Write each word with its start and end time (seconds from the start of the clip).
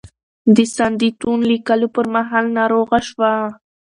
د 0.55 0.57
"سندیتون" 0.75 1.39
لیکلو 1.51 1.87
پر 1.95 2.05
مهال 2.15 2.45
ناروغه 2.57 2.99
شوه. 3.09 3.31